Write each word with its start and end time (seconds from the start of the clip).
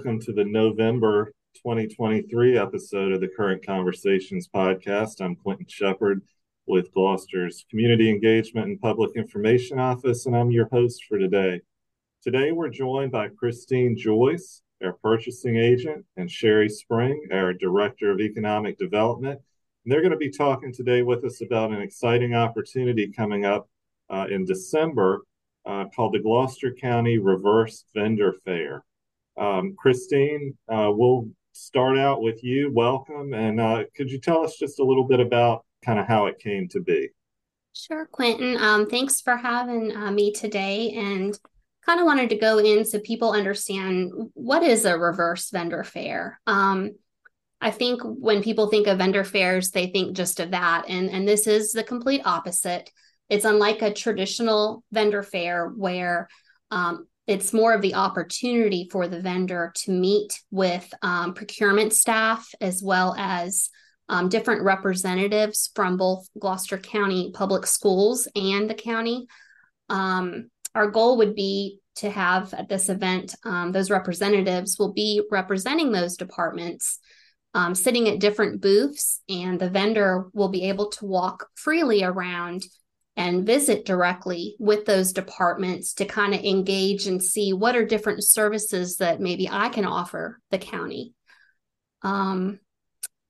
welcome 0.00 0.18
to 0.18 0.32
the 0.32 0.46
November 0.46 1.26
2023 1.56 2.56
episode 2.56 3.12
of 3.12 3.20
the 3.20 3.28
Current 3.28 3.62
Conversations 3.66 4.48
podcast. 4.48 5.20
I'm 5.20 5.36
Quentin 5.36 5.66
Shepard 5.68 6.22
with 6.66 6.90
Gloucester's 6.94 7.66
Community 7.68 8.08
Engagement 8.08 8.68
and 8.68 8.80
Public 8.80 9.10
Information 9.14 9.78
Office, 9.78 10.24
and 10.24 10.34
I'm 10.34 10.50
your 10.50 10.70
host 10.72 11.04
for 11.06 11.18
today. 11.18 11.60
Today, 12.22 12.50
we're 12.50 12.70
joined 12.70 13.12
by 13.12 13.28
Christine 13.28 13.94
Joyce, 13.94 14.62
our 14.82 14.94
purchasing 14.94 15.58
agent, 15.58 16.06
and 16.16 16.30
Sherry 16.30 16.70
Spring, 16.70 17.28
our 17.30 17.52
Director 17.52 18.10
of 18.10 18.20
Economic 18.20 18.78
Development. 18.78 19.38
And 19.84 19.92
they're 19.92 20.00
going 20.00 20.12
to 20.12 20.16
be 20.16 20.30
talking 20.30 20.72
today 20.72 21.02
with 21.02 21.22
us 21.26 21.42
about 21.42 21.72
an 21.72 21.82
exciting 21.82 22.34
opportunity 22.34 23.12
coming 23.12 23.44
up 23.44 23.68
uh, 24.08 24.28
in 24.30 24.46
December 24.46 25.26
uh, 25.66 25.84
called 25.94 26.14
the 26.14 26.20
Gloucester 26.20 26.72
County 26.72 27.18
Reverse 27.18 27.84
Vendor 27.94 28.32
Fair. 28.46 28.82
Um, 29.40 29.74
Christine, 29.76 30.56
uh, 30.68 30.90
we'll 30.92 31.28
start 31.52 31.98
out 31.98 32.22
with 32.22 32.44
you. 32.44 32.70
Welcome. 32.72 33.32
And 33.32 33.60
uh, 33.60 33.84
could 33.96 34.10
you 34.10 34.20
tell 34.20 34.44
us 34.44 34.56
just 34.58 34.78
a 34.78 34.84
little 34.84 35.04
bit 35.04 35.18
about 35.18 35.64
kind 35.84 35.98
of 35.98 36.06
how 36.06 36.26
it 36.26 36.38
came 36.38 36.68
to 36.68 36.80
be? 36.80 37.08
Sure, 37.72 38.06
Quentin. 38.06 38.56
Um, 38.58 38.86
thanks 38.86 39.20
for 39.20 39.36
having 39.36 39.96
uh, 39.96 40.10
me 40.10 40.32
today. 40.32 40.92
And 40.92 41.38
kind 41.86 42.00
of 42.00 42.06
wanted 42.06 42.28
to 42.30 42.36
go 42.36 42.58
in 42.58 42.84
so 42.84 43.00
people 43.00 43.32
understand 43.32 44.12
what 44.34 44.62
is 44.62 44.84
a 44.84 44.98
reverse 44.98 45.50
vendor 45.50 45.82
fair. 45.82 46.38
Um, 46.46 46.92
I 47.60 47.70
think 47.70 48.02
when 48.02 48.42
people 48.42 48.68
think 48.68 48.86
of 48.86 48.98
vendor 48.98 49.24
fairs, 49.24 49.70
they 49.70 49.86
think 49.86 50.16
just 50.16 50.40
of 50.40 50.50
that. 50.50 50.84
And, 50.88 51.10
and 51.10 51.26
this 51.26 51.46
is 51.46 51.72
the 51.72 51.84
complete 51.84 52.22
opposite. 52.24 52.90
It's 53.28 53.44
unlike 53.44 53.82
a 53.82 53.92
traditional 53.92 54.82
vendor 54.92 55.22
fair 55.22 55.68
where 55.68 56.28
um, 56.70 57.06
it's 57.30 57.52
more 57.52 57.72
of 57.72 57.80
the 57.80 57.94
opportunity 57.94 58.88
for 58.90 59.06
the 59.06 59.20
vendor 59.20 59.72
to 59.76 59.92
meet 59.92 60.40
with 60.50 60.92
um, 61.00 61.32
procurement 61.32 61.92
staff 61.92 62.44
as 62.60 62.82
well 62.82 63.14
as 63.16 63.70
um, 64.08 64.28
different 64.28 64.64
representatives 64.64 65.70
from 65.76 65.96
both 65.96 66.28
Gloucester 66.40 66.76
County 66.76 67.30
Public 67.32 67.66
Schools 67.66 68.26
and 68.34 68.68
the 68.68 68.74
county. 68.74 69.28
Um, 69.88 70.50
our 70.74 70.90
goal 70.90 71.18
would 71.18 71.36
be 71.36 71.78
to 71.98 72.10
have 72.10 72.52
at 72.52 72.68
this 72.68 72.88
event, 72.88 73.36
um, 73.44 73.70
those 73.70 73.92
representatives 73.92 74.76
will 74.76 74.92
be 74.92 75.22
representing 75.30 75.92
those 75.92 76.16
departments, 76.16 76.98
um, 77.54 77.76
sitting 77.76 78.08
at 78.08 78.18
different 78.18 78.60
booths, 78.60 79.22
and 79.28 79.60
the 79.60 79.70
vendor 79.70 80.30
will 80.32 80.48
be 80.48 80.68
able 80.68 80.88
to 80.88 81.06
walk 81.06 81.46
freely 81.54 82.02
around 82.02 82.64
and 83.16 83.46
visit 83.46 83.84
directly 83.84 84.56
with 84.58 84.84
those 84.86 85.12
departments 85.12 85.94
to 85.94 86.04
kind 86.04 86.34
of 86.34 86.40
engage 86.40 87.06
and 87.06 87.22
see 87.22 87.52
what 87.52 87.76
are 87.76 87.84
different 87.84 88.24
services 88.24 88.96
that 88.96 89.20
maybe 89.20 89.48
I 89.50 89.68
can 89.68 89.84
offer 89.84 90.40
the 90.50 90.58
county. 90.58 91.12
Um, 92.02 92.60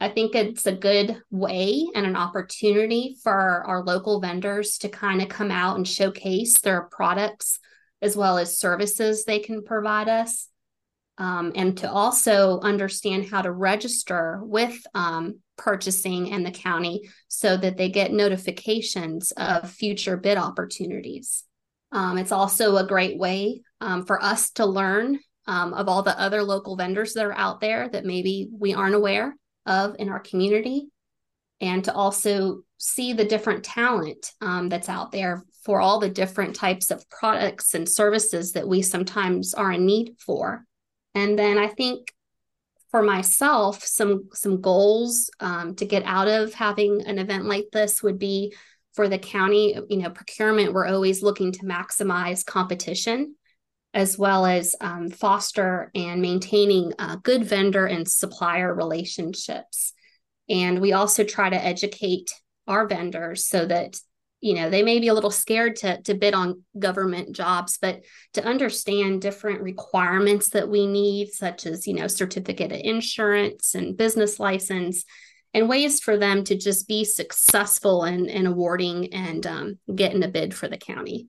I 0.00 0.08
think 0.08 0.34
it's 0.34 0.66
a 0.66 0.72
good 0.72 1.20
way 1.30 1.86
and 1.94 2.06
an 2.06 2.16
opportunity 2.16 3.16
for 3.22 3.32
our 3.32 3.82
local 3.82 4.20
vendors 4.20 4.78
to 4.78 4.88
kind 4.88 5.20
of 5.20 5.28
come 5.28 5.50
out 5.50 5.76
and 5.76 5.86
showcase 5.86 6.60
their 6.60 6.82
products 6.82 7.58
as 8.00 8.16
well 8.16 8.38
as 8.38 8.58
services 8.58 9.24
they 9.24 9.40
can 9.40 9.62
provide 9.62 10.08
us. 10.08 10.48
Um, 11.18 11.52
and 11.54 11.76
to 11.78 11.90
also 11.90 12.60
understand 12.60 13.28
how 13.28 13.42
to 13.42 13.52
register 13.52 14.40
with 14.42 14.80
um, 14.94 15.40
purchasing 15.60 16.32
and 16.32 16.44
the 16.44 16.50
county 16.50 17.08
so 17.28 17.56
that 17.56 17.76
they 17.76 17.88
get 17.88 18.12
notifications 18.12 19.32
of 19.32 19.70
future 19.70 20.16
bid 20.16 20.38
opportunities. 20.38 21.44
Um, 21.92 22.18
it's 22.18 22.32
also 22.32 22.76
a 22.76 22.86
great 22.86 23.18
way 23.18 23.62
um, 23.80 24.06
for 24.06 24.22
us 24.22 24.50
to 24.52 24.64
learn 24.64 25.20
um, 25.46 25.74
of 25.74 25.88
all 25.88 26.02
the 26.02 26.18
other 26.18 26.42
local 26.42 26.76
vendors 26.76 27.12
that 27.14 27.26
are 27.26 27.36
out 27.36 27.60
there 27.60 27.88
that 27.88 28.04
maybe 28.04 28.48
we 28.52 28.74
aren't 28.74 28.94
aware 28.94 29.36
of 29.66 29.96
in 29.98 30.08
our 30.08 30.20
community, 30.20 30.88
and 31.60 31.84
to 31.84 31.92
also 31.92 32.62
see 32.78 33.12
the 33.12 33.24
different 33.24 33.64
talent 33.64 34.32
um, 34.40 34.68
that's 34.68 34.88
out 34.88 35.12
there 35.12 35.44
for 35.64 35.80
all 35.80 36.00
the 36.00 36.08
different 36.08 36.56
types 36.56 36.90
of 36.90 37.08
products 37.10 37.74
and 37.74 37.86
services 37.86 38.52
that 38.52 38.66
we 38.66 38.80
sometimes 38.80 39.52
are 39.52 39.72
in 39.72 39.84
need 39.84 40.14
for. 40.18 40.64
And 41.14 41.38
then 41.38 41.58
I 41.58 41.68
think 41.68 42.08
for 42.90 43.02
myself, 43.02 43.84
some 43.84 44.28
some 44.32 44.60
goals 44.60 45.30
um, 45.40 45.74
to 45.76 45.84
get 45.84 46.02
out 46.04 46.28
of 46.28 46.54
having 46.54 47.02
an 47.06 47.18
event 47.18 47.44
like 47.44 47.66
this 47.72 48.02
would 48.02 48.18
be 48.18 48.54
for 48.94 49.08
the 49.08 49.18
county. 49.18 49.76
You 49.88 49.98
know, 49.98 50.10
procurement. 50.10 50.72
We're 50.72 50.86
always 50.86 51.22
looking 51.22 51.52
to 51.52 51.60
maximize 51.60 52.44
competition, 52.44 53.36
as 53.94 54.18
well 54.18 54.44
as 54.44 54.74
um, 54.80 55.10
foster 55.10 55.90
and 55.94 56.20
maintaining 56.20 56.92
uh, 56.98 57.16
good 57.22 57.44
vendor 57.44 57.86
and 57.86 58.08
supplier 58.08 58.74
relationships. 58.74 59.92
And 60.48 60.80
we 60.80 60.92
also 60.92 61.22
try 61.22 61.48
to 61.48 61.64
educate 61.64 62.32
our 62.66 62.88
vendors 62.88 63.46
so 63.46 63.66
that 63.66 64.00
you 64.40 64.54
know 64.54 64.70
they 64.70 64.82
may 64.82 64.98
be 64.98 65.08
a 65.08 65.14
little 65.14 65.30
scared 65.30 65.76
to 65.76 66.00
to 66.02 66.14
bid 66.14 66.34
on 66.34 66.62
government 66.78 67.34
jobs 67.34 67.78
but 67.80 68.02
to 68.32 68.44
understand 68.44 69.20
different 69.20 69.60
requirements 69.60 70.50
that 70.50 70.68
we 70.68 70.86
need 70.86 71.30
such 71.30 71.66
as 71.66 71.86
you 71.86 71.94
know 71.94 72.06
certificate 72.06 72.72
of 72.72 72.80
insurance 72.82 73.74
and 73.74 73.96
business 73.96 74.40
license 74.40 75.04
and 75.54 75.68
ways 75.68 76.00
for 76.00 76.16
them 76.16 76.44
to 76.44 76.56
just 76.56 76.86
be 76.86 77.04
successful 77.04 78.04
in, 78.04 78.28
in 78.28 78.46
awarding 78.46 79.12
and 79.12 79.46
um, 79.46 79.78
getting 79.94 80.22
a 80.22 80.28
bid 80.28 80.54
for 80.54 80.68
the 80.68 80.76
county. 80.76 81.28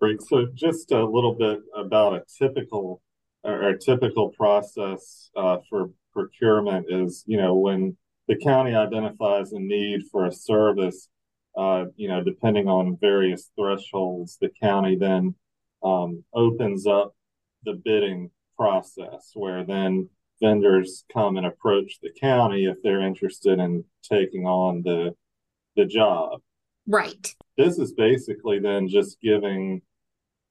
Great. 0.00 0.20
So 0.22 0.46
just 0.54 0.90
a 0.90 1.04
little 1.04 1.34
bit 1.34 1.60
about 1.76 2.14
a 2.14 2.22
typical 2.38 3.00
or 3.44 3.68
a 3.68 3.78
typical 3.78 4.30
process 4.30 5.30
uh, 5.36 5.58
for 5.68 5.90
procurement 6.12 6.86
is 6.88 7.24
you 7.26 7.36
know 7.36 7.54
when 7.54 7.96
the 8.28 8.36
county 8.36 8.74
identifies 8.74 9.52
a 9.52 9.58
need 9.58 10.02
for 10.10 10.26
a 10.26 10.32
service 10.32 11.08
uh, 11.56 11.86
you 11.96 12.08
know, 12.08 12.22
depending 12.22 12.68
on 12.68 12.98
various 13.00 13.50
thresholds, 13.58 14.38
the 14.40 14.50
county 14.60 14.96
then 14.96 15.34
um, 15.82 16.24
opens 16.32 16.86
up 16.86 17.14
the 17.64 17.74
bidding 17.74 18.30
process 18.56 19.30
where 19.34 19.64
then 19.64 20.08
vendors 20.40 21.04
come 21.12 21.36
and 21.36 21.46
approach 21.46 21.98
the 22.02 22.10
county 22.20 22.66
if 22.66 22.76
they're 22.82 23.06
interested 23.06 23.58
in 23.58 23.84
taking 24.02 24.46
on 24.46 24.82
the 24.82 25.14
the 25.76 25.84
job. 25.84 26.40
Right. 26.86 27.34
This 27.56 27.78
is 27.78 27.92
basically 27.92 28.58
then 28.58 28.88
just 28.88 29.20
giving 29.20 29.82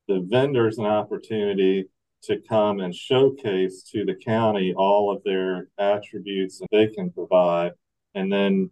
the 0.08 0.26
vendors 0.30 0.78
an 0.78 0.86
opportunity 0.86 1.90
to 2.24 2.42
come 2.48 2.80
and 2.80 2.96
showcase 2.96 3.84
to 3.84 4.06
the 4.06 4.16
county 4.16 4.74
all 4.76 5.16
of 5.16 5.24
their 5.24 5.68
attributes 5.78 6.60
that 6.60 6.68
they 6.72 6.88
can 6.88 7.12
provide. 7.12 7.72
And 8.16 8.32
then, 8.32 8.70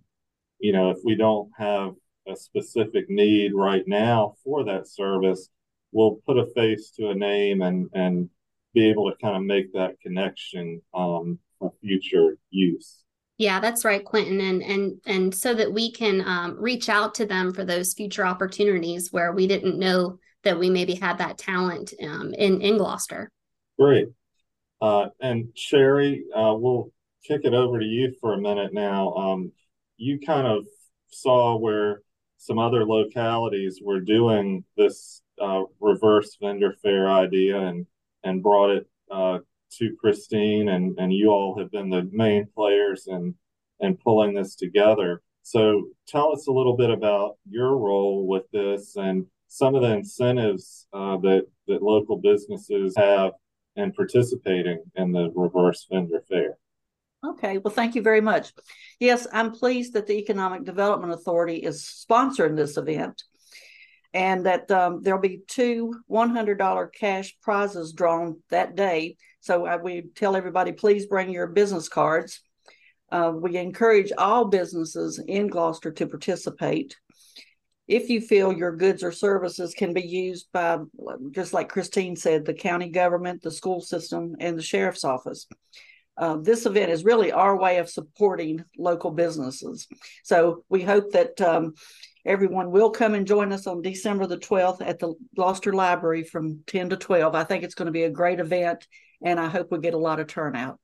you 0.60 0.74
know, 0.74 0.90
if 0.90 0.98
we 1.04 1.16
don't 1.16 1.50
have 1.58 1.94
a 2.28 2.36
specific 2.36 3.10
need 3.10 3.54
right 3.54 3.84
now 3.88 4.36
for 4.44 4.64
that 4.66 4.88
service, 4.88 5.50
we'll 5.92 6.20
put 6.26 6.38
a 6.38 6.46
face 6.56 6.92
to 6.92 7.10
a 7.10 7.16
name 7.16 7.62
and 7.62 7.90
and 7.94 8.30
be 8.74 8.90
able 8.90 9.12
to 9.12 9.18
kind 9.18 9.36
of 9.36 9.44
make 9.44 9.74
that 9.74 10.00
connection 10.02 10.82
um, 10.94 11.38
for 11.60 11.74
future 11.82 12.38
use. 12.50 13.04
Yeah, 13.38 13.60
that's 13.60 13.84
right, 13.84 14.06
Quentin, 14.06 14.40
and 14.40 14.62
and 14.62 15.02
and 15.06 15.36
so 15.36 15.54
that 15.54 15.74
we 15.74 15.92
can 15.92 16.22
um, 16.28 16.56
reach 16.60 16.90
out 16.90 17.16
to 17.16 17.26
them 17.26 17.54
for 17.54 17.66
those 17.66 17.94
future 17.94 18.26
opportunities 18.26 19.12
where 19.12 19.34
we 19.34 19.48
didn't 19.48 19.80
know 19.80 20.20
that 20.44 20.58
we 20.58 20.70
maybe 20.70 20.96
had 20.96 21.18
that 21.18 21.38
talent 21.38 21.94
um, 22.04 22.34
in 22.36 22.62
in 22.62 22.78
Gloucester. 22.78 23.32
Great, 23.80 24.10
uh, 24.80 25.08
and 25.20 25.50
Sherry, 25.56 26.24
uh, 26.36 26.54
we'll 26.56 26.92
kick 27.26 27.42
it 27.44 27.54
over 27.54 27.80
to 27.80 27.86
you 27.86 28.14
for 28.22 28.34
a 28.34 28.42
minute 28.42 28.74
now. 28.74 29.14
Um, 29.14 29.52
you 29.98 30.20
kind 30.20 30.46
of 30.46 30.66
saw 31.10 31.58
where 31.58 32.02
some 32.42 32.58
other 32.58 32.86
localities 32.86 33.82
were 33.84 34.00
doing 34.00 34.64
this 34.76 35.22
uh, 35.40 35.62
reverse 35.80 36.38
vendor 36.42 36.74
fair 36.82 37.08
idea 37.08 37.56
and 37.60 37.86
and 38.24 38.42
brought 38.42 38.72
it 38.72 38.90
uh, 39.12 39.38
to 39.78 39.96
Christine 40.00 40.70
and 40.70 40.98
and 40.98 41.14
you 41.14 41.30
all 41.30 41.56
have 41.60 41.70
been 41.72 41.92
the 41.92 42.10
main 42.12 42.48
players 42.56 43.08
in 43.08 43.36
in 43.80 43.96
pulling 43.96 44.34
this 44.34 44.56
together. 44.56 45.22
So 45.44 45.90
tell 46.08 46.34
us 46.34 46.48
a 46.48 46.52
little 46.52 46.76
bit 46.76 46.90
about 46.90 47.38
your 47.48 47.78
role 47.78 48.26
with 48.26 48.50
this 48.52 48.96
and 48.96 49.28
some 49.48 49.76
of 49.76 49.84
the 49.84 49.94
incentives 49.94 50.88
uh, 50.94 51.18
that 51.18 51.46
that 51.68 51.84
local 51.84 52.18
businesses 52.18 52.96
have 52.98 53.34
in 53.76 53.92
participating 53.92 54.82
in 54.96 55.12
the 55.12 55.32
reverse 55.36 55.86
vendor 55.92 56.24
fair. 56.28 56.58
Okay, 57.24 57.60
well, 57.60 57.74
thank 57.74 57.94
you 57.94 58.02
very 58.02 58.22
much. 58.22 58.52
Yes, 59.00 59.28
I'm 59.32 59.52
pleased 59.52 59.94
that 59.94 60.08
the 60.08 60.18
Economic 60.18 60.64
Development 60.64 61.14
Authority 61.14 61.58
is 61.58 61.84
sponsoring 61.84 62.56
this 62.56 62.78
event 62.78 63.24
and 64.14 64.46
that 64.48 64.70
um, 64.72 65.02
there'll 65.02 65.22
be 65.22 65.42
two 65.48 65.94
$100 66.10 66.94
cash 66.94 67.38
prizes 67.42 67.94
drawn 67.94 68.40
that 68.50 68.76
day. 68.76 69.18
So 69.40 69.66
I, 69.66 69.78
we 69.78 70.04
tell 70.16 70.36
everybody, 70.36 70.72
please 70.72 71.06
bring 71.06 71.30
your 71.30 71.48
business 71.48 71.88
cards. 71.88 72.42
Uh, 73.12 73.32
we 73.36 73.56
encourage 73.58 74.12
all 74.18 74.46
businesses 74.46 75.20
in 75.28 75.48
Gloucester 75.48 75.92
to 75.92 76.08
participate. 76.08 76.98
if 77.88 78.10
you 78.10 78.22
feel 78.22 78.54
your 78.54 78.76
goods 78.76 79.04
or 79.04 79.12
services 79.12 79.74
can 79.74 79.94
be 79.94 80.02
used 80.02 80.48
by, 80.54 80.78
just 81.32 81.54
like 81.54 81.70
Christine 81.70 82.16
said, 82.16 82.46
the 82.46 82.54
county 82.54 82.90
government, 82.90 83.42
the 83.42 83.52
school 83.52 83.82
system, 83.82 84.36
and 84.40 84.58
the 84.58 84.64
sheriff's 84.64 85.04
office. 85.04 85.46
Uh, 86.18 86.38
this 86.38 86.66
event 86.66 86.92
is 86.92 87.06
really 87.06 87.32
our 87.32 87.58
way 87.58 87.78
of 87.78 87.90
supporting 87.90 88.64
local 88.78 89.12
businesses. 89.12 89.88
So 90.24 90.64
we 90.70 90.82
hope 90.82 91.12
that 91.12 91.40
um, 91.42 91.74
everyone 92.26 92.72
will 92.72 92.92
come 92.92 93.14
and 93.14 93.26
join 93.26 93.52
us 93.52 93.66
on 93.66 93.82
December 93.82 94.28
the 94.28 94.38
12th 94.38 94.86
at 94.86 95.00
the 95.00 95.14
Gloucester 95.36 95.74
Library 95.74 96.24
from 96.24 96.62
10 96.68 96.90
to 96.90 96.98
12. 96.98 97.34
I 97.34 97.44
think 97.44 97.64
it's 97.64 97.76
going 97.76 97.88
to 97.88 97.92
be 97.92 98.04
a 98.04 98.10
great 98.10 98.40
event, 98.40 98.88
and 99.24 99.40
I 99.40 99.48
hope 99.48 99.72
we 99.72 99.80
get 99.80 99.94
a 99.94 100.00
lot 100.00 100.20
of 100.20 100.28
turnout. 100.28 100.80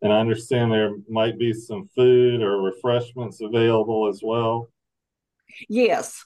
And 0.00 0.12
I 0.12 0.18
understand 0.18 0.72
there 0.72 0.96
might 1.08 1.38
be 1.38 1.52
some 1.52 1.88
food 1.94 2.42
or 2.42 2.60
refreshments 2.62 3.40
available 3.40 4.08
as 4.08 4.20
well. 4.22 4.68
Yes. 5.68 6.24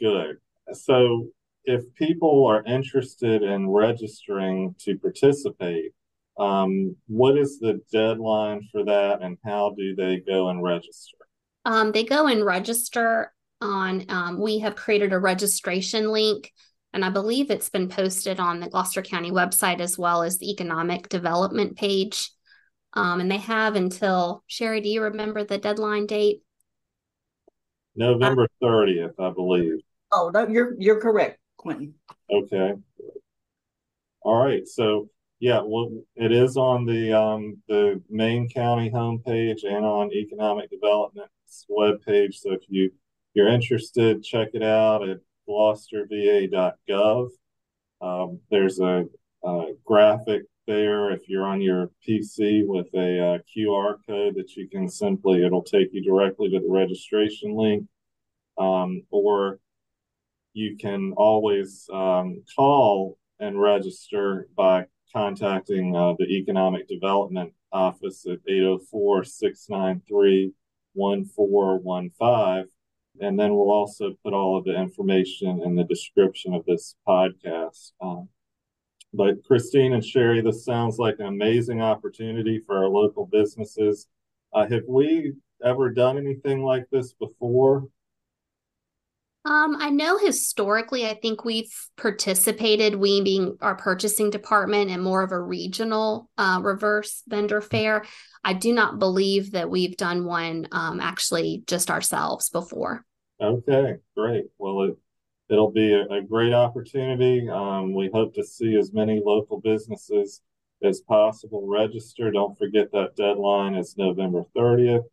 Good. 0.00 0.36
So, 0.72 1.28
if 1.64 1.82
people 1.94 2.46
are 2.46 2.62
interested 2.64 3.42
in 3.42 3.68
registering 3.68 4.74
to 4.80 4.98
participate, 4.98 5.92
um, 6.38 6.94
what 7.08 7.36
is 7.36 7.58
the 7.58 7.80
deadline 7.92 8.68
for 8.70 8.84
that 8.84 9.22
and 9.22 9.36
how 9.44 9.74
do 9.76 9.94
they 9.94 10.20
go 10.20 10.48
and 10.48 10.62
register? 10.62 11.16
Um, 11.64 11.92
they 11.92 12.04
go 12.04 12.26
and 12.26 12.44
register 12.44 13.32
on, 13.60 14.04
um, 14.08 14.40
we 14.40 14.60
have 14.60 14.76
created 14.76 15.12
a 15.12 15.18
registration 15.18 16.10
link, 16.12 16.52
and 16.92 17.04
I 17.04 17.10
believe 17.10 17.50
it's 17.50 17.68
been 17.68 17.88
posted 17.88 18.38
on 18.40 18.60
the 18.60 18.68
Gloucester 18.68 19.02
County 19.02 19.30
website 19.30 19.80
as 19.80 19.98
well 19.98 20.22
as 20.22 20.38
the 20.38 20.50
economic 20.50 21.08
development 21.08 21.76
page. 21.76 22.30
Um, 22.94 23.20
and 23.20 23.30
they 23.30 23.38
have 23.38 23.76
until, 23.76 24.42
Sherry, 24.46 24.80
do 24.80 24.88
you 24.88 25.02
remember 25.02 25.44
the 25.44 25.58
deadline 25.58 26.06
date? 26.06 26.42
November 27.96 28.46
30th, 28.62 29.18
I 29.18 29.30
believe. 29.30 29.80
Oh, 30.12 30.30
no, 30.32 30.46
you're 30.46 30.74
you're 30.78 31.00
correct, 31.00 31.38
Quentin. 31.56 31.94
Okay. 32.30 32.74
All 34.22 34.42
right. 34.42 34.66
So 34.66 35.10
yeah, 35.40 35.60
well, 35.64 35.90
it 36.16 36.32
is 36.32 36.56
on 36.56 36.84
the 36.84 37.12
um, 37.12 37.58
the 37.68 38.02
main 38.10 38.48
county 38.48 38.90
homepage 38.90 39.64
and 39.64 39.84
on 39.84 40.12
economic 40.12 40.70
development's 40.70 41.66
webpage. 41.70 42.34
So 42.34 42.52
if 42.52 42.62
you 42.68 42.90
you're 43.34 43.48
interested, 43.48 44.24
check 44.24 44.48
it 44.54 44.64
out 44.64 45.08
at 45.08 45.18
gloucesterva.gov. 45.48 47.28
Um, 48.00 48.40
there's 48.50 48.80
a, 48.80 49.04
a, 49.44 49.66
graphic 49.84 50.42
there 50.66 51.10
if 51.10 51.28
you're 51.28 51.46
on 51.46 51.60
your 51.60 51.90
PC 52.06 52.64
with 52.66 52.86
a 52.94 53.34
uh, 53.34 53.38
QR 53.56 53.96
code 54.06 54.34
that 54.36 54.54
you 54.56 54.68
can 54.68 54.88
simply 54.88 55.44
it'll 55.44 55.62
take 55.62 55.88
you 55.92 56.02
directly 56.02 56.50
to 56.50 56.60
the 56.60 56.68
registration 56.68 57.54
link, 57.54 57.86
um, 58.58 59.02
or 59.10 59.60
you 60.52 60.76
can 60.76 61.12
always 61.16 61.88
um, 61.92 62.42
call 62.56 63.16
and 63.38 63.60
register 63.60 64.48
by 64.56 64.86
contacting 65.12 65.96
uh, 65.96 66.14
the 66.18 66.26
Economic 66.26 66.88
Development 66.88 67.52
Office 67.72 68.26
at 68.26 68.38
804 68.48 69.24
693 69.24 70.52
1415. 70.94 72.70
And 73.20 73.38
then 73.38 73.54
we'll 73.54 73.70
also 73.70 74.14
put 74.24 74.32
all 74.32 74.56
of 74.56 74.64
the 74.64 74.78
information 74.78 75.62
in 75.64 75.74
the 75.74 75.84
description 75.84 76.54
of 76.54 76.64
this 76.66 76.94
podcast. 77.06 77.92
Um, 78.00 78.28
but 79.12 79.42
Christine 79.44 79.94
and 79.94 80.04
Sherry, 80.04 80.40
this 80.40 80.64
sounds 80.64 80.98
like 80.98 81.16
an 81.18 81.26
amazing 81.26 81.80
opportunity 81.80 82.60
for 82.66 82.76
our 82.78 82.88
local 82.88 83.26
businesses. 83.26 84.06
Uh, 84.52 84.66
have 84.68 84.84
we 84.86 85.32
ever 85.64 85.90
done 85.90 86.18
anything 86.18 86.62
like 86.62 86.84
this 86.90 87.12
before? 87.14 87.88
Um, 89.48 89.78
I 89.80 89.88
know 89.88 90.18
historically, 90.18 91.06
I 91.06 91.14
think 91.14 91.42
we've 91.42 91.72
participated, 91.96 92.94
we 92.94 93.22
being 93.22 93.56
our 93.62 93.76
purchasing 93.76 94.28
department, 94.28 94.90
in 94.90 95.00
more 95.00 95.22
of 95.22 95.32
a 95.32 95.40
regional 95.40 96.28
uh, 96.36 96.60
reverse 96.62 97.22
vendor 97.26 97.62
fair. 97.62 98.04
I 98.44 98.52
do 98.52 98.74
not 98.74 98.98
believe 98.98 99.52
that 99.52 99.70
we've 99.70 99.96
done 99.96 100.26
one 100.26 100.68
um, 100.70 101.00
actually 101.00 101.62
just 101.66 101.90
ourselves 101.90 102.50
before. 102.50 103.06
Okay, 103.40 103.94
great. 104.14 104.44
Well, 104.58 104.82
it, 104.82 104.98
it'll 105.48 105.70
be 105.70 105.94
a, 105.94 106.02
a 106.02 106.20
great 106.20 106.52
opportunity. 106.52 107.48
Um, 107.48 107.94
we 107.94 108.10
hope 108.12 108.34
to 108.34 108.44
see 108.44 108.76
as 108.76 108.92
many 108.92 109.22
local 109.24 109.62
businesses 109.62 110.42
as 110.82 111.00
possible 111.00 111.66
register. 111.66 112.30
Don't 112.30 112.58
forget 112.58 112.92
that 112.92 113.16
deadline 113.16 113.76
is 113.76 113.96
November 113.96 114.42
30th 114.54 115.04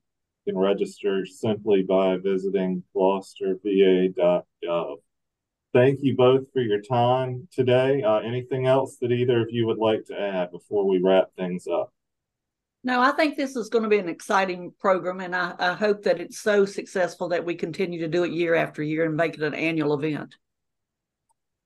can 0.46 0.58
register 0.58 1.26
simply 1.26 1.84
by 1.84 2.18
visiting 2.18 2.84
gloucesterva.gov. 2.96 4.96
Thank 5.74 6.00
you 6.04 6.16
both 6.16 6.52
for 6.54 6.62
your 6.62 6.82
time 6.82 7.50
today. 7.52 8.02
Uh, 8.02 8.20
anything 8.20 8.66
else 8.66 8.96
that 9.02 9.12
either 9.12 9.42
of 9.42 9.52
you 9.52 9.68
would 9.68 9.78
like 9.78 10.06
to 10.06 10.20
add 10.20 10.52
before 10.52 10.88
we 10.88 11.02
wrap 11.04 11.36
things 11.36 11.68
up? 11.68 11.92
No, 12.86 13.02
I 13.02 13.12
think 13.12 13.36
this 13.36 13.56
is 13.56 13.68
going 13.68 13.84
to 13.84 13.90
be 13.90 13.98
an 13.98 14.08
exciting 14.08 14.72
program, 14.80 15.20
and 15.20 15.36
I, 15.36 15.56
I 15.58 15.74
hope 15.74 16.04
that 16.04 16.22
it's 16.22 16.40
so 16.40 16.66
successful 16.66 17.28
that 17.30 17.44
we 17.44 17.56
continue 17.56 18.00
to 18.00 18.08
do 18.08 18.24
it 18.24 18.32
year 18.32 18.54
after 18.54 18.84
year 18.84 19.06
and 19.06 19.18
make 19.18 19.34
it 19.34 19.42
an 19.42 19.56
annual 19.56 19.96
event. 19.96 20.36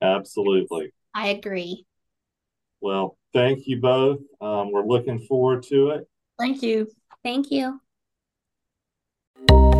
Absolutely. 0.02 0.94
I 1.14 1.28
agree. 1.28 1.86
Well, 2.80 3.18
thank 3.34 3.68
you 3.68 3.82
both. 3.82 4.22
Um, 4.40 4.72
we're 4.72 4.86
looking 4.86 5.20
forward 5.20 5.64
to 5.64 5.90
it. 5.90 6.08
Thank 6.40 6.64
you. 6.64 6.88
Thank 7.22 7.52
you 7.52 7.82
you 9.48 9.79